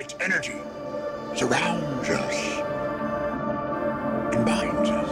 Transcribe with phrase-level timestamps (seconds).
[0.00, 0.56] Its energy
[1.36, 2.34] surrounds us
[4.34, 5.10] and binds us.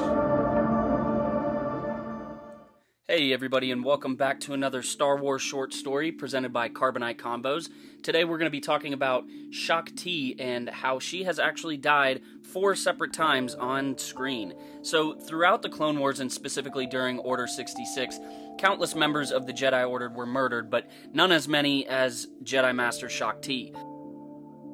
[3.06, 7.68] Hey, everybody, and welcome back to another Star Wars short story presented by Carbonite Combos.
[8.02, 12.22] Today, we're going to be talking about Shaak Ti and how she has actually died
[12.50, 14.54] four separate times on screen.
[14.80, 18.20] So, throughout the Clone Wars, and specifically during Order 66,
[18.56, 23.10] countless members of the Jedi Order were murdered, but none as many as Jedi Master
[23.10, 23.74] Shaak Ti.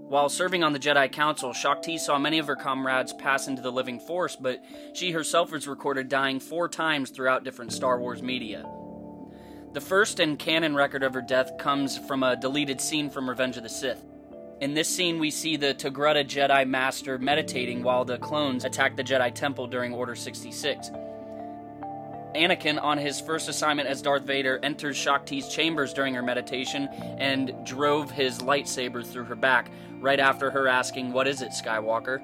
[0.08, 3.62] While serving on the Jedi Council, Shaak Ti saw many of her comrades pass into
[3.62, 8.22] the living force, but she herself was recorded dying four times throughout different Star Wars
[8.22, 8.64] media.
[9.72, 13.56] The first and canon record of her death comes from a deleted scene from Revenge
[13.56, 14.04] of the Sith.
[14.60, 19.02] In this scene, we see the Togruta Jedi Master meditating while the clones attack the
[19.02, 20.90] Jedi Temple during Order 66.
[22.34, 26.88] Anakin, on his first assignment as Darth Vader, enters Shaak Ti's chambers during her meditation
[27.18, 29.70] and drove his lightsaber through her back,
[30.00, 32.20] right after her asking, What is it, Skywalker?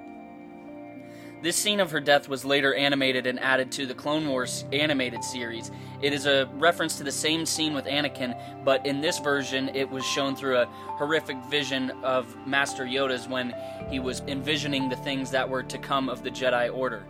[1.42, 5.24] This scene of her death was later animated and added to the Clone Wars animated
[5.24, 5.70] series.
[6.02, 9.88] It is a reference to the same scene with Anakin, but in this version, it
[9.88, 13.54] was shown through a horrific vision of Master Yoda's when
[13.88, 17.06] he was envisioning the things that were to come of the Jedi Order.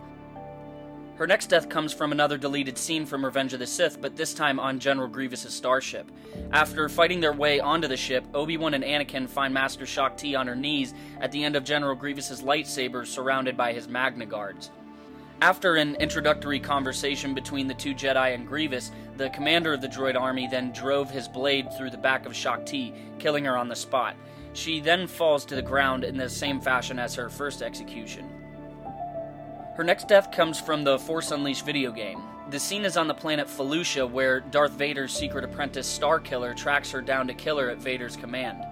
[1.21, 4.33] Her next death comes from another deleted scene from Revenge of the Sith, but this
[4.33, 6.09] time on General Grievous' starship.
[6.51, 10.47] After fighting their way onto the ship, Obi-Wan and Anakin find Master Shaak Ti on
[10.47, 14.71] her knees at the end of General Grievous' lightsaber surrounded by his Magna Guards.
[15.43, 20.19] After an introductory conversation between the two Jedi and Grievous, the commander of the droid
[20.19, 23.75] army then drove his blade through the back of Shaak Ti, killing her on the
[23.75, 24.15] spot.
[24.53, 28.40] She then falls to the ground in the same fashion as her first execution.
[29.75, 32.21] Her next death comes from the Force Unleashed video game.
[32.49, 37.01] The scene is on the planet Felucia, where Darth Vader's secret apprentice Starkiller tracks her
[37.01, 38.65] down to kill her at Vader's command.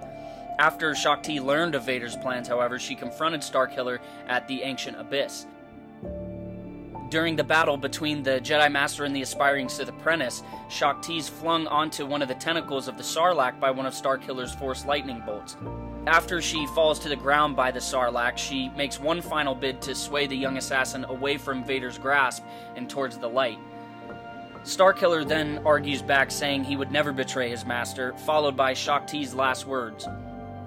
[0.59, 5.45] After Shaak Ti learned of Vader's plans, however, she confronted Starkiller at the Ancient Abyss.
[7.09, 11.27] During the battle between the Jedi Master and the aspiring Sith apprentice, Shaak Ti is
[11.27, 15.23] flung onto one of the tentacles of the Sarlacc by one of Starkiller's Force lightning
[15.25, 15.57] bolts.
[16.05, 19.95] After she falls to the ground by the Sarlacc, she makes one final bid to
[19.95, 22.43] sway the young assassin away from Vader's grasp
[22.75, 23.57] and towards the light.
[24.63, 29.33] Starkiller then argues back, saying he would never betray his master, followed by Shaak Ti's
[29.33, 30.07] last words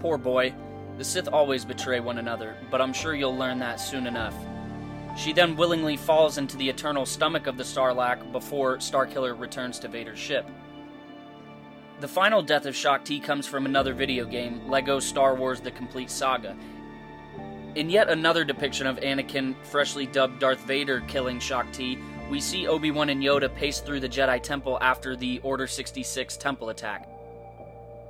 [0.00, 0.52] Poor boy,
[0.98, 4.34] the Sith always betray one another, but I'm sure you'll learn that soon enough.
[5.16, 9.88] She then willingly falls into the eternal stomach of the Sarlacc before Starkiller returns to
[9.88, 10.48] Vader's ship.
[12.00, 15.70] The final death of Shaak Ti comes from another video game, LEGO Star Wars The
[15.70, 16.56] Complete Saga.
[17.74, 21.98] In yet another depiction of Anakin, freshly dubbed Darth Vader, killing Shaak Ti,
[22.30, 26.36] we see Obi Wan and Yoda pace through the Jedi Temple after the Order 66
[26.38, 27.08] temple attack.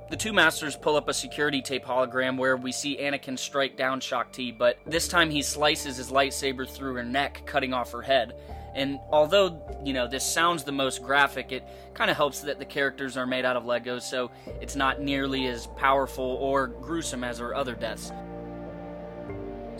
[0.09, 3.99] The two masters pull up a security tape hologram where we see Anakin strike down
[3.99, 8.01] Shaak Ti, but this time he slices his lightsaber through her neck, cutting off her
[8.01, 8.33] head.
[8.75, 11.63] And although, you know, this sounds the most graphic, it
[11.93, 14.31] kind of helps that the characters are made out of Legos, so
[14.61, 18.11] it's not nearly as powerful or gruesome as her other deaths.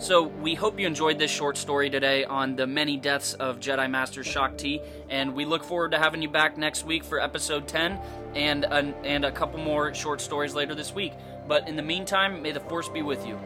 [0.04, 3.90] So, we hope you enjoyed this short story today on the many deaths of Jedi
[3.90, 7.66] Master Shaak Ti, and we look forward to having you back next week for episode
[7.66, 7.98] 10
[8.34, 11.14] and a, and a couple more short stories later this week.
[11.48, 13.40] But in the meantime, may the Force be with you.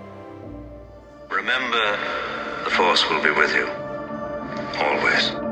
[1.30, 1.96] Remember,
[2.64, 3.68] the Force will be with you.
[4.82, 5.47] Always.